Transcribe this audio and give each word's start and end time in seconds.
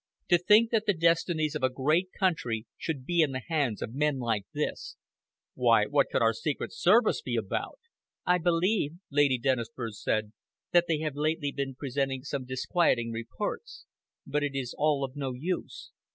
To 0.29 0.39
think 0.39 0.71
that 0.71 0.87
the 0.87 0.95
destinies 0.95 1.53
of 1.53 1.61
a 1.61 1.69
great 1.69 2.09
country 2.11 2.65
should 2.75 3.05
be 3.05 3.21
in 3.21 3.33
the 3.33 3.41
hands 3.49 3.83
of 3.83 3.93
men 3.93 4.17
like 4.17 4.47
this. 4.51 4.95
Why, 5.53 5.85
what 5.85 6.09
can 6.09 6.23
our 6.23 6.33
Secret 6.33 6.73
Service 6.73 7.21
be 7.21 7.35
about?" 7.35 7.77
"I 8.25 8.39
believe," 8.39 8.93
Lady 9.11 9.37
Dennisford 9.37 9.93
said, 9.93 10.31
"that 10.71 10.85
they 10.87 10.97
have 11.01 11.13
lately 11.15 11.51
been 11.51 11.75
presenting 11.75 12.23
some 12.23 12.45
disquieting 12.45 13.11
reports. 13.11 13.85
But 14.25 14.41
it 14.41 14.55
is 14.55 14.73
all 14.75 15.03
of 15.03 15.15
no 15.15 15.33
use. 15.33 15.91